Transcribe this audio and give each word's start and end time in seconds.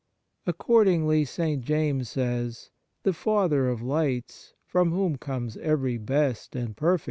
Accord 0.47 0.87
ingly, 0.87 1.27
St. 1.27 1.63
James 1.63 2.09
says: 2.09 2.71
"The 3.03 3.13
Father 3.13 3.69
of 3.69 3.83
Lights, 3.83 4.55
from 4.65 4.89
whom 4.89 5.15
comes 5.19 5.57
every 5.57 5.99
best 5.99 6.55
and 6.55 6.75
1 6.75 6.89
Rom. 6.89 6.99